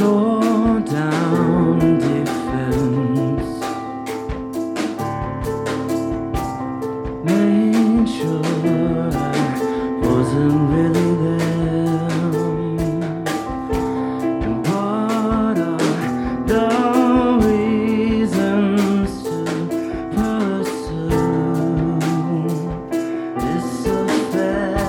[0.00, 3.48] down defense.
[7.22, 12.08] Made sure I wasn't really there.
[14.44, 15.78] And what are
[16.46, 16.68] the
[17.46, 19.44] reasons to
[20.14, 21.10] pursue
[23.36, 24.80] this affair?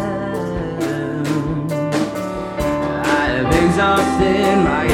[3.03, 4.86] I've exhausted my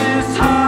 [0.00, 0.59] this heart.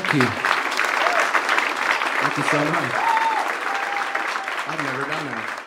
[0.00, 0.28] Thank you.
[2.20, 2.92] Thank you so much.
[4.66, 5.59] I've never done that.